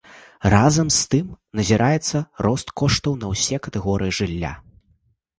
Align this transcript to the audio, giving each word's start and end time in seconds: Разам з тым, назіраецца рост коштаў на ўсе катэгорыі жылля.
Разам 0.51 0.87
з 0.93 0.99
тым, 1.11 1.25
назіраецца 1.59 2.21
рост 2.45 2.71
коштаў 2.81 3.13
на 3.25 3.29
ўсе 3.33 3.59
катэгорыі 3.67 4.15
жылля. 4.21 4.55